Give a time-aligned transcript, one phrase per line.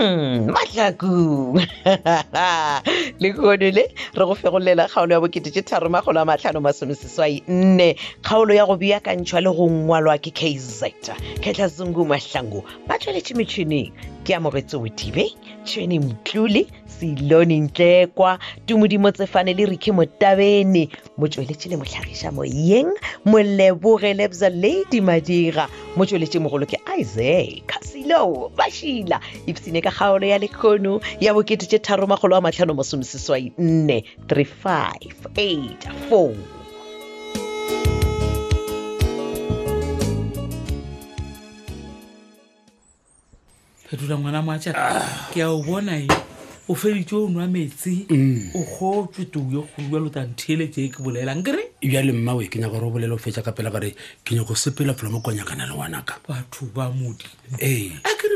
[0.00, 1.60] mahlaku
[3.20, 7.42] le kgone le re go fegolela kgaolo ya bokete tše tharo magolo a matlhano masomeseswai
[7.48, 10.82] nne kgaolo ya go kantšhwa le go ngwalwa ke kz
[11.40, 13.92] ketlha zungu mahlangu ba tsweletše metšhineng
[14.24, 15.24] ke amogetso odibe
[15.66, 16.62] tšhweni mtlole
[16.94, 18.30] selone ntlekwa
[18.66, 20.82] tumodimo tsefane le rike motabene
[21.20, 22.90] motsweletše le motlhagiša moyeng
[23.30, 25.64] moleboge ladi lady madira
[25.96, 28.22] motsweletše mogolo ke isaac selo
[28.58, 29.18] bašila
[29.50, 30.92] ipsene ka kgaolo ya lekgono
[31.24, 33.98] ya bokete tše tharomagolo a matlhano masomeseswai nne
[34.28, 34.92] 3 5
[35.34, 35.76] 8
[36.10, 36.59] 4
[43.90, 44.82] phetola ngwana moatšaka
[45.34, 46.06] ke a o bona e
[46.70, 48.54] o feditse o nwa metsi mm.
[48.54, 52.86] o gotswe touyo kgolua lotantheeletse e ke bolelang kere ebjale mma o e kenya gore
[52.86, 53.90] o bolela o fetsa ka pela gare
[54.22, 57.26] ke nyako sepela fela mo konyakana le ngwanaka batho ba modi
[57.58, 57.90] ee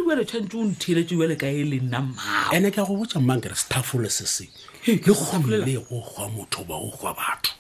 [0.04, 2.94] ruele tshwantse o ntheletse uele ka e le nna ma ande e, e, ke go
[2.96, 4.50] botsa mmang kere stafole se seng
[4.86, 7.56] le gomle go gwa motho ba go gwa batho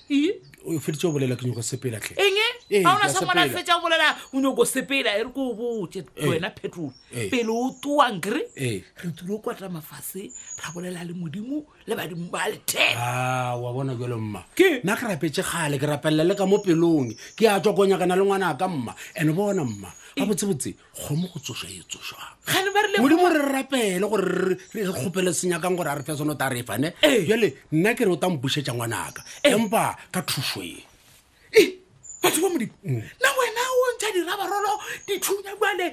[0.80, 4.40] fetsa o bolela ke nyoko sepela tlhe enge ga ona samona fetsa o bolela o
[4.42, 8.86] nyoko sepela e re ko o botse wena phetolo pele o tuwankry re
[9.18, 10.30] tule o kwatla mafase
[10.62, 14.82] ra bolela le modimo le badimo ba lethe a ah, wa bona kelo mma ke
[14.84, 18.22] nna ke rapetse gale ke rapelela le ka mo pelong ke a tswa konyakana le
[18.24, 20.22] ngwana ka mma and bona mma Eh.
[20.26, 26.04] gabotsebotse kgomo go tsoswa e tsoswamodimo re rapele gore re kgopele senyakang gore a re
[26.04, 27.24] fe sone o ta re fane eh.
[27.24, 29.56] jale nna ke re o tampusetsa ngwanaka eh.
[29.56, 30.84] empa ka thusoe
[32.22, 33.02] batho ba modimo mm.
[33.24, 33.64] na wena
[34.14, 34.74] dirabarolo
[35.08, 35.92] dithunya jale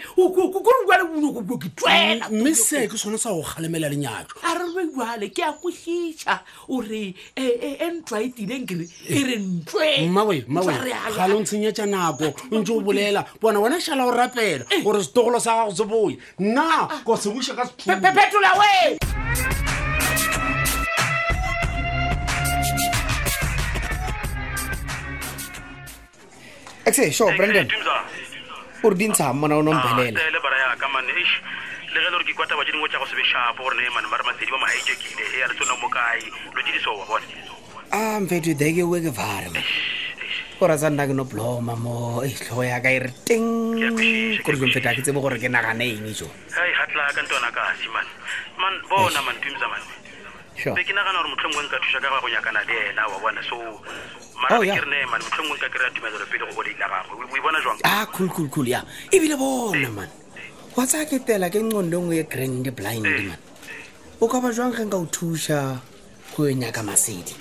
[1.77, 6.41] kmme mm, se ke sone sa go kgalemela lenyatso a rele jale ke ya kositša
[6.69, 12.73] ore e ntwa e, e tileng kere e re ntwegale eh, o ntshenyetsa nako ntse
[12.73, 14.83] o bolela bona wena šala go rapela eh.
[14.83, 17.03] gore setogolo sa gago se boye nna ah.
[17.05, 18.53] ko sebuša ka sephetola
[26.89, 28.03] ek sê sure brandon ah,
[28.85, 30.17] o re dintsha mona o nombelele
[37.97, 39.47] a mfeto deke o ke vare
[40.61, 41.95] o ratsa nna ke no bloma mo
[42.25, 43.51] eitlhogo yaka e re teng
[44.45, 46.59] kore ke mfeto a ke tsebo gore ke nagane eng jo e
[50.59, 50.75] sure.
[50.75, 53.43] be ke nagana gore motlho ngwe nka thusa ka ga nyakana le ena wa bona
[53.43, 53.57] so
[54.37, 58.07] mara oh, ke nka kry-a tumelelo pele go boleila gagwe o e bona jwang ah
[58.13, 58.83] cool cool cool ya
[59.15, 59.91] ebile bona ee.
[59.95, 60.09] man
[60.77, 63.29] wa tsaya ke tela ke nconle nngwe ye grand blind ee.
[63.31, 63.39] man
[64.21, 65.79] o ka ba jwang ge nka o thusa
[66.35, 67.35] go nyaka masedi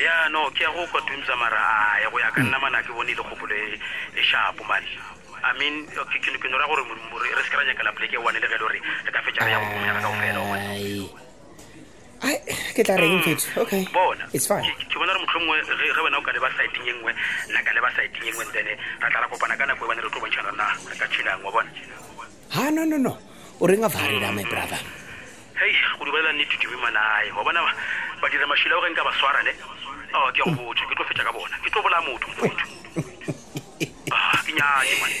[0.00, 2.62] ya no ke ya go kwa tumsa mara ya go ya ka nna mm.
[2.64, 3.76] mana ke bone e le kgopolo e,
[4.16, 4.88] e sharpo mane
[5.44, 6.82] i mean ke ne ke gore
[7.20, 9.44] re se ka ra nyakela poleke one le ge e le gore re ka fetsa
[9.44, 11.20] re ya go nyaka ka ofela
[12.72, 13.24] ke tla reng mm.
[13.26, 16.46] fetso okay bona it's fine ke bona re motlho mongwe ge wena o ka leba
[16.54, 17.10] siteng e nngwe
[17.50, 18.74] nna ka leba siteng e nngwe then re
[19.10, 21.50] tla ra kopana ka nako e bane re tlo bontšhana rena re ka tšhelang wa
[21.50, 21.70] bona
[22.54, 23.12] ha no no no
[23.58, 24.50] o reng a varela my mm.
[24.54, 24.80] brother
[25.58, 27.60] hei go dubelela nnete dimo manae wa bona
[28.22, 29.52] ba dira o ge nka ba swara ne
[30.14, 32.46] oh, o ke go botse ke tlo fetsa ka bona ke tlo bolaya motho motho
[34.14, 35.16] ke ah, nyake mane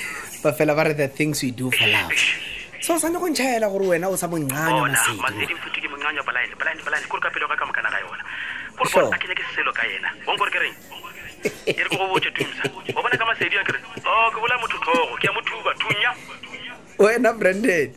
[0.46, 2.24] ba fela ba re the things we do for eh, love eh.
[2.78, 4.86] so o sane go ntšhaela gore wena o sa mongqana
[5.18, 5.50] masedi
[6.12, 8.24] manya blind blind blind kuri kapelo ka kamkana ga yona
[8.76, 9.00] kuri so.
[9.00, 10.76] bona akine ke selo ka yena bongor ke reng
[11.72, 14.06] ere go botse tumsa o bona ka masedi a kere o ke
[14.36, 16.12] oh, bola motho tlhogo ke a mothuba thunya
[17.00, 17.96] wena branded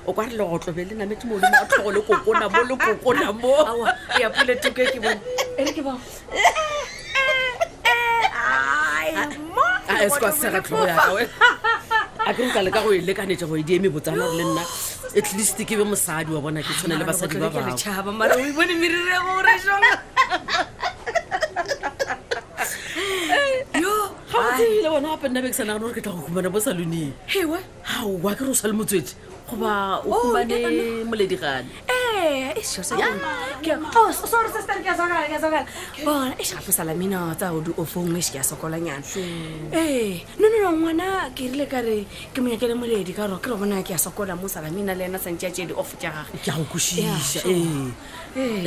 [0.08, 3.34] o kwa re legotlobe le nametse mo odimo a tlhogo le kokona mo le kokona
[3.34, 3.86] mo
[4.26, 5.20] apole tuke ke bone
[5.58, 6.00] ere ke bao
[9.88, 11.28] a eskwa sega tlhogo yaka
[12.26, 14.66] a ke re ka leka go e lekanetsa go e di eme botsana le nna
[15.14, 18.74] at least ke be mosadi wa bona ke tshwane ah, le basadi ba bagwele bona
[25.14, 28.42] gape nna beke sanagana gore ke tla go khumana bo saloneng hewa gao wa ke
[28.50, 29.14] re o sa le motswetse
[29.50, 31.93] goba o khumane oh, moledigane
[32.64, 32.96] eso oh,
[36.04, 39.04] bona e gape sala mina tsa odu ofongwe se ke a sokolanyana
[39.74, 43.94] ee nonono ngwana ke rile kare ke monyakele moledi ka ro ke re bona ke
[43.94, 46.54] a sokola mo sala mina le ena santse ya tse di ofo tagage ke a
[46.56, 47.90] go kosisa ee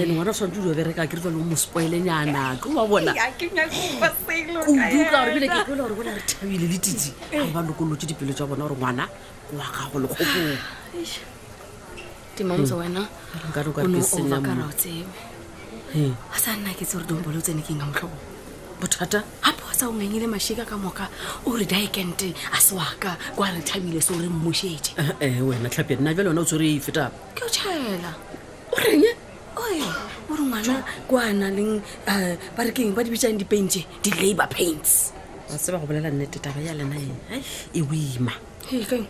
[0.06, 5.94] ngwana o shwantse o di obereka ke retsa le mo spoilenyana ke wa bonaeeeeeeele gore
[5.96, 9.08] bona re thabile le titsi ga ba lokolotse dipelo tsa bona gore ngwana
[9.56, 10.58] wa gago le kgopong
[12.36, 15.04] timamotsa wenaonokara o tsebe
[16.32, 18.12] a sa nna ke tse gore dombole o tsene ke nga motlhobo
[18.80, 21.08] bothata gape a sa o ngenyele mashika ka moka
[21.48, 25.48] o re diekente a sewaka kwa re thabile se o re mmosete ee eh, eh,
[25.48, 28.12] wena tlhape nna jale wena o tswere e feta ke o tšhela
[28.72, 29.12] o renye
[29.56, 29.80] oe
[30.28, 30.76] o re ngwana
[31.08, 35.16] kwa na leng um ba rekeng ba di bitsang dipente di-labour paints
[35.48, 37.40] a seba go bolela nnetetaba ya lena e
[37.72, 38.36] e oima
[38.68, 39.08] ee keng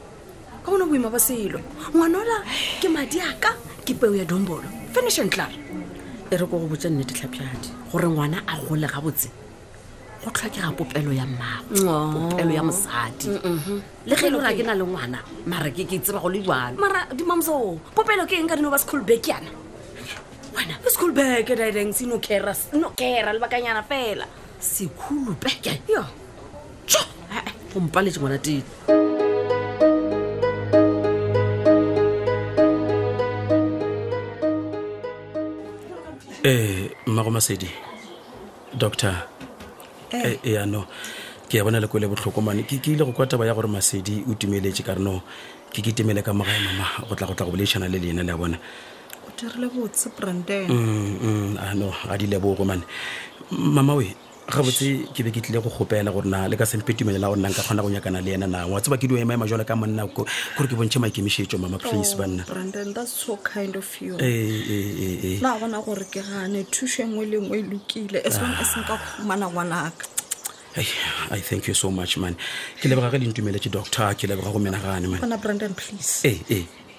[0.66, 1.60] ga gona boima ba selo
[1.94, 2.42] ngwanola
[2.82, 3.54] ke madi aka
[3.86, 5.54] ke peo ya dombolo finishan tlare
[6.26, 9.30] e re ko go botsa nnetetlhapjadi gore ngwana a gole ga botse
[10.24, 13.30] go tlhokega popelo ya mmagopelo ya mosadi
[14.10, 16.28] le ge e le gore a ke na le ngwana mara ke ke tseba go
[16.34, 19.50] le jalo mara dimamso popelo ke eng ka dino ba school back yana
[20.50, 24.26] wena e school back direngse no kera lebakanyana fela
[24.58, 26.02] sekhulu beke yo
[26.90, 26.98] jo
[27.70, 29.05] gompa letse ngwana tele
[36.46, 37.66] ee eh, mmagomasedi
[38.78, 39.18] doctor
[40.14, 40.38] e
[41.50, 44.30] ke ya bona leko botlhoko mane ke ile go kwa taba ya gore masedi o
[44.38, 45.26] tumeletse ka reno
[45.74, 48.30] ke ke temele ka mogae mama go tla go tla go bolešana le lena le
[48.30, 48.56] ya bona
[49.26, 52.86] o dirile botse branden mm, mm, ano ga di lebogo mane
[53.50, 54.14] mama we
[54.46, 57.82] gabotse ke be ke tlile go gopela gorena le ka sempe tumelela gore nanka kgona
[57.82, 60.74] go nyakana le ena nangwe a tseba ke diemaema e jalo ka monna gore ke
[60.78, 62.42] bontshe maikemisetso mama place oh, banna
[64.22, 69.50] eh, eh, eh, bona gore ke gane thuso engwe le ngwe e lokile esnka fumana
[69.50, 70.06] ngwanaka
[71.32, 72.36] i thank you so much man
[72.78, 76.22] ke lebogage le ntumeletse doctor ke lebogago menagane man brandon please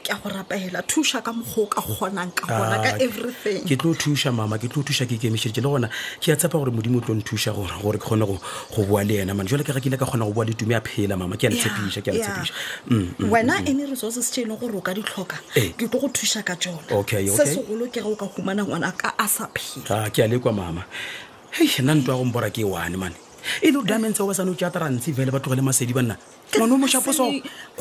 [0.07, 3.62] ke a go rapela thuša ka mokgwa o ka kgonang ka gona ka ah, everything
[3.68, 5.88] ke tlo thusa mama ke tlo thusa ke ikemišeditše le gona
[6.24, 8.39] ke a tshepa gore modimo o tlo nthusa gore gore ke kgone go
[8.88, 10.75] bua le ena mane jale ke ga ke ile ka kgona go bua le tume
[10.75, 12.54] a phela mama ke a letshepiša ke a letshepiša
[12.88, 15.71] mm, mm, mm, wena any resources tše e leng gore o ka di tlhoka eh.
[15.75, 19.12] ke tlo go thuša ka tsona se segolo ke ge o ka humana ngwana ka
[19.20, 20.84] a sa phela ah, ke a lekwa mama
[21.60, 23.17] hei nna nto ya gombora ke one mane
[23.60, 26.15] e le o damentse o ba basane o ke atarantse fele ba tlogele masedi banna
[26.55, 27.27] ngwane o mošaposo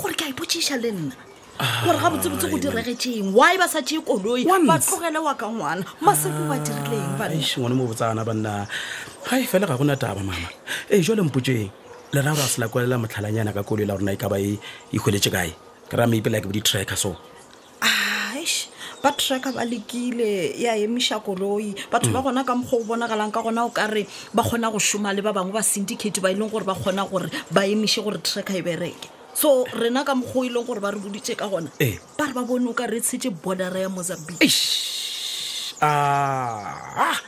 [0.02, 1.14] gore ke a ipotsiša le nna
[1.56, 6.60] gore ga botsebotse go diregetseng wy ba satse koloi batlogele wa ka ngwana maseko ba
[6.60, 8.68] dirilengngwane mo botsana banna
[9.24, 10.48] ga e fela ga gona taba mama
[10.92, 11.70] ee jwa lempotseng
[12.12, 14.58] lera gore a sela kwalela motlhalanyana ka koloi la gorena e ka ba e
[14.92, 15.50] kgweletse kae
[15.88, 17.16] kry-a maipela ke bo di-tracker so
[19.04, 22.24] ba tracker ba lekile ya emiša koloi batho ba mm.
[22.26, 25.32] gona ka mokgwa o bonagalang ka gona o kare ba kgona go šoma le ba
[25.36, 28.62] bangwe ba syndicate ba e leng gore ba kgona gore ba emiše gore tracker e
[28.66, 32.00] bereke so rena ka mokgo e leng gore ba re boditse ka gona eh.
[32.16, 34.40] ba re ba bone o ka retshetse bordera ya mozambique
[35.84, 37.20] ah.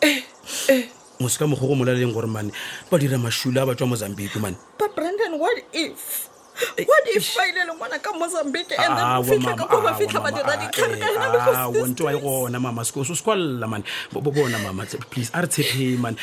[0.00, 0.24] eh,
[0.72, 0.82] eh.
[1.20, 2.48] mose ka mokgo go molaleng gore mane
[2.88, 6.29] ba dira mašula a ba tswa mozambique mane but brandon what if
[6.76, 9.92] Eh, what if faile le ngwana ka mozambique and then ah, fitlha ka ko ba
[9.98, 13.66] fitlha ba dira ditlhare ka ena becausewonto wa e gona mama seko so se kwalela
[13.70, 16.16] mane bona mama please a re tshepeng mane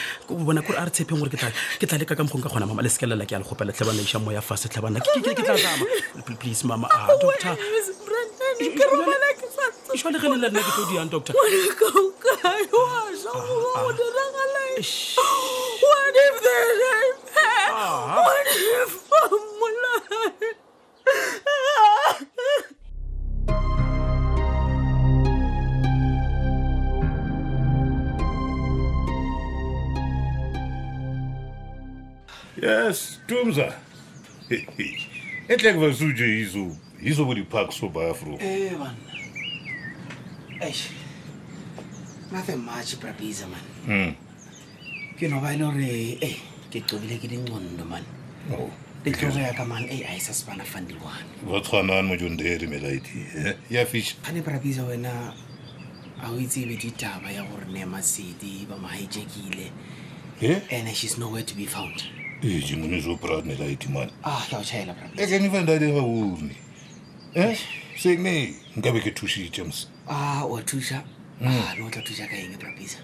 [0.46, 2.90] bona kore a re tshepeng gore ke tla leka ka mokgong ka gona mama le
[2.90, 5.86] sekelela ke a le gopela tlhabana iša moya fase tlhabana ke tla zama
[6.38, 7.58] please mama ah, a doctor
[9.98, 13.06] šale ge le le nna ke tlo diang doctor ah,
[15.88, 18.37] What if they're
[33.28, 33.68] tumza
[35.50, 36.66] etleke vasuje izo
[37.02, 38.40] izo vo dipark sobafro
[42.32, 44.14] nothing much eh, brabisa man hmm.
[45.20, 46.36] ke nova ele gore e eh,
[46.72, 48.04] ke cobile ke dincondo man
[48.54, 48.70] oh,
[49.06, 53.56] letloso yaka man e a isa sepana fandiwane va tshwanane mojondere melaiti eh?
[53.70, 55.34] ya fish gane brabisa wena
[56.24, 59.72] a o itsebe ditaba ya gore nema sedi ba mahijekile
[60.72, 64.12] and she's nowhere to be found hmm ee jingone so pratnelaiti mane
[65.18, 66.56] eke ni fandaleva urni
[67.34, 67.58] e eh, eh?
[68.02, 68.34] se ne
[68.78, 71.00] nkabe ke thusitems a wa thusa
[71.42, 73.00] a le o tla thusa ka eng brabisa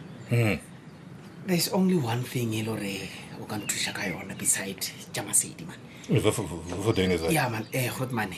[1.48, 3.10] there's only one thing e lo re
[3.42, 4.86] o ka nthusa ka yona beside
[5.16, 8.38] ja masedi mane eh, ya man e got mane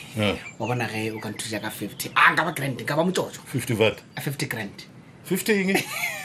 [0.58, 3.04] wa bona ge o ka nthusa ka fifty a ah, nka ba grand nka ba
[3.04, 4.86] motsotso fifty what ah, fifty grand
[5.24, 5.76] fifty eng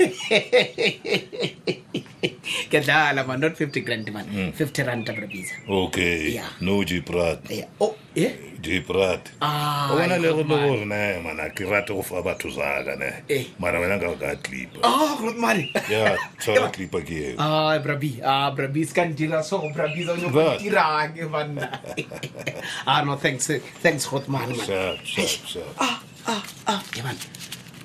[2.70, 4.52] kedlala man not 50 grand man mm.
[4.56, 6.48] 50 rand abrabisa okay yeah.
[6.64, 7.68] no jprat yeah.
[7.84, 8.32] oh, yeah?
[8.64, 12.94] jprat ah, obona le go le gore ne mana ke rate go fa batho zaka
[13.00, 13.44] ne eh.
[13.62, 16.14] mara wena nka ka tlipaya
[16.74, 17.36] clipa ah, ke eo
[18.32, 21.62] ah, brabiskandirasobrabisaotirake ah, banna
[22.90, 23.46] ah no thanks
[23.84, 24.48] thanks hotman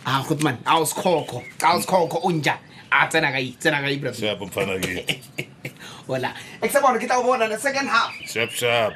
[0.05, 2.59] a ah, gut man a os khokho a os khokho unja a
[2.91, 5.01] ah, tsena kai tsena kai bra sep mfana ke
[6.07, 6.29] wala
[6.61, 8.93] ek sa bona ke tla bona na second half sep sep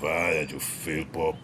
[0.00, 1.36] vaya jo feel pop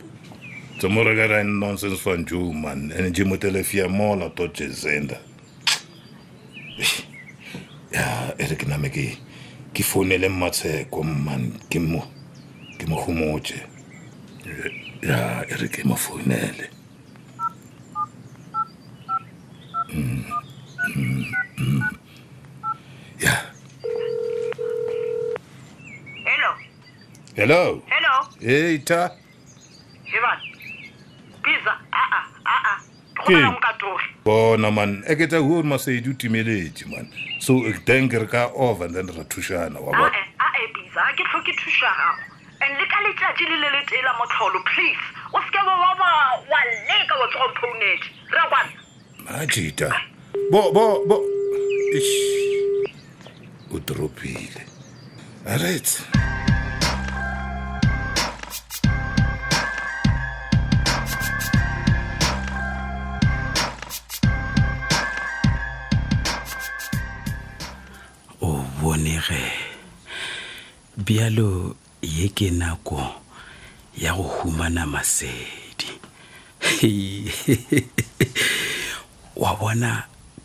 [0.80, 5.16] tomorrow ga rain nonsense fun jo man en je motele fia mola to je zenda
[7.94, 9.16] ya erik na meki
[9.72, 12.04] ke founele matsheko man ke mo
[12.76, 13.56] ke mo khumotse
[15.00, 16.76] ya erik mo founele
[27.40, 29.10] hello hello hey ta
[30.04, 30.38] hevan
[31.42, 32.80] pisa aa aa
[34.24, 37.06] bona man e ke tsa gore masedi o timeletse man
[37.46, 39.96] so e, then ke re ka over and then ra thušana wa
[40.38, 42.20] ae bisa ga ke tlhoke thušagago
[42.60, 46.12] and le ka letšatši le le le tela motlholo please o seke wa wa
[46.52, 48.72] wa leka wa tsoga mphounete ra kwana
[49.30, 49.90] majita
[50.52, 51.22] bo bo bo
[51.96, 52.16] ish
[53.74, 54.66] o dropile
[55.46, 56.19] aretse right.
[71.10, 71.50] bjalo
[72.14, 73.02] ye ke nako
[74.02, 75.90] ya go humana masedi
[79.42, 79.90] wa bona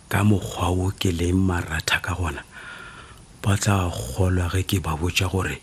[0.09, 2.41] ka mokgwa wo ke leng maratha ka gona
[3.43, 5.55] ba tla kgolwa ge ke ba botša gore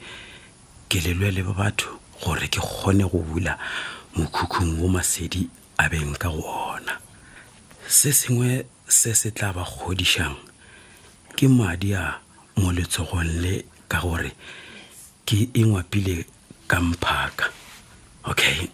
[0.89, 1.91] ke lelwe le ba batho
[2.23, 3.55] gore ke kgone go bula
[4.15, 5.43] mokhukhung wo masedi
[5.83, 6.45] a beng ka go
[6.79, 6.95] ona
[7.99, 8.51] se sengwe
[8.99, 10.39] se se tla ba kgodišang
[11.37, 12.23] ke madi a
[12.59, 13.55] mo letsogong le
[13.91, 14.31] ka gore
[15.27, 16.27] ke engwapile
[16.67, 17.47] ka mphaka
[18.27, 18.67] okay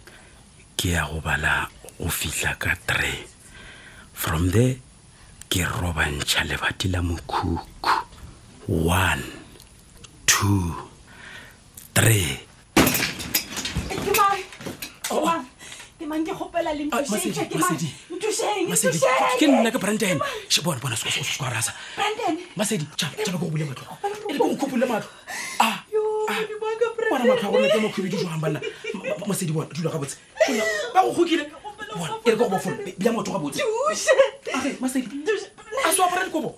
[0.73, 3.29] ke ya go bala go fihla ka three
[4.17, 4.81] from there
[5.53, 8.01] ke robantšha lebati la mokhukhu
[8.69, 9.23] one
[10.25, 10.73] two
[11.93, 12.41] three
[19.39, 20.17] ke nna ke branden
[20.65, 21.71] bona bona sekwarasa
[22.57, 23.85] masedi tšaba ke go bule matlo
[24.29, 25.05] e ke go khopole matlo
[25.61, 25.77] a ah.
[27.09, 28.61] ngwana matlho a gona ke mokgwebi keo gambalela
[29.25, 30.17] mosedi bona dula ga botse
[30.93, 33.61] ba go gokile e re ka go bafolo bia motho ga botse
[34.79, 35.07] masedi
[35.85, 36.55] a se apara dikobo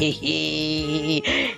[0.00, 0.79] Hehehe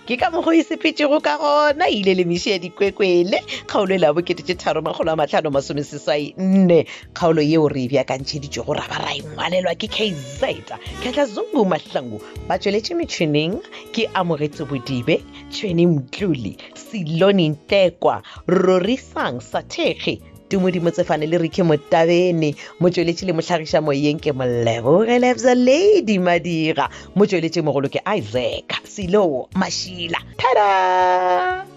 [0.06, 4.10] ke ka mogo isephetšego e ka gona e ile le ya dikwekwele kgaolo e la
[4.12, 6.86] boketetše tharo magolo a matlhano masomeseswai nne
[7.16, 12.58] kgaolo yeo re e bjakantšheditšego ra ba ra engwalelwa ke kazeta kgetlha zungu mahlangu ba
[12.58, 13.56] tsweletše metšhineng
[13.92, 15.16] ke amogetse bodibe
[15.52, 20.20] tšhweni mtlole selone ntekwa rorisang sathege
[20.60, 27.88] modimo tsefane le reke motabene motsweletse le motlhagisa moyeng ke molebogelebza lady madira motsweletše mogolo
[27.88, 31.71] ke isaac selo mashila thada